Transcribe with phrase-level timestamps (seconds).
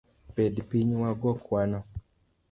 [0.35, 1.79] Bed piny wago kwano.